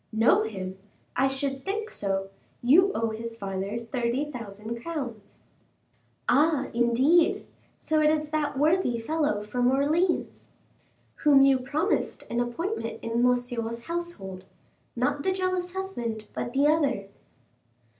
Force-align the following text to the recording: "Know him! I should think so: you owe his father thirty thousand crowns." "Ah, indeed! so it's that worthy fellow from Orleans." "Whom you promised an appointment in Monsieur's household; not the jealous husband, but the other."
"Know 0.11 0.41
him! 0.41 0.79
I 1.15 1.27
should 1.27 1.63
think 1.63 1.91
so: 1.91 2.29
you 2.63 2.91
owe 2.95 3.11
his 3.11 3.35
father 3.35 3.77
thirty 3.77 4.31
thousand 4.31 4.81
crowns." 4.81 5.37
"Ah, 6.27 6.69
indeed! 6.73 7.45
so 7.77 7.99
it's 7.99 8.31
that 8.31 8.57
worthy 8.57 8.97
fellow 8.97 9.43
from 9.43 9.69
Orleans." 9.69 10.47
"Whom 11.17 11.43
you 11.43 11.59
promised 11.59 12.27
an 12.31 12.39
appointment 12.39 12.97
in 13.03 13.21
Monsieur's 13.21 13.83
household; 13.83 14.43
not 14.95 15.21
the 15.21 15.31
jealous 15.31 15.73
husband, 15.75 16.25
but 16.33 16.53
the 16.53 16.65
other." 16.65 17.05